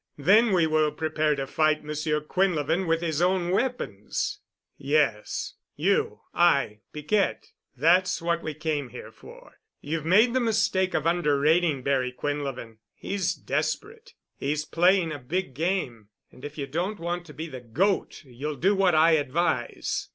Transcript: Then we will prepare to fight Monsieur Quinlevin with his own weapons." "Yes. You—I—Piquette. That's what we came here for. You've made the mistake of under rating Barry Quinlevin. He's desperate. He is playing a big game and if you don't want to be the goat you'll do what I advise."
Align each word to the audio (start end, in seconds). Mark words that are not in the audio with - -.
Then 0.17 0.51
we 0.51 0.65
will 0.65 0.91
prepare 0.91 1.35
to 1.35 1.45
fight 1.45 1.83
Monsieur 1.83 2.21
Quinlevin 2.21 2.87
with 2.87 3.01
his 3.03 3.21
own 3.21 3.51
weapons." 3.51 4.39
"Yes. 4.75 5.53
You—I—Piquette. 5.75 7.51
That's 7.77 8.19
what 8.19 8.41
we 8.41 8.55
came 8.55 8.89
here 8.89 9.11
for. 9.11 9.59
You've 9.79 10.07
made 10.07 10.33
the 10.33 10.39
mistake 10.39 10.95
of 10.95 11.05
under 11.05 11.39
rating 11.39 11.83
Barry 11.83 12.11
Quinlevin. 12.11 12.77
He's 12.95 13.35
desperate. 13.35 14.15
He 14.39 14.53
is 14.53 14.65
playing 14.65 15.11
a 15.11 15.19
big 15.19 15.53
game 15.53 16.07
and 16.31 16.43
if 16.43 16.57
you 16.57 16.65
don't 16.65 16.99
want 16.99 17.27
to 17.27 17.33
be 17.35 17.45
the 17.45 17.61
goat 17.61 18.23
you'll 18.25 18.55
do 18.57 18.73
what 18.73 18.95
I 18.95 19.11
advise." 19.11 20.09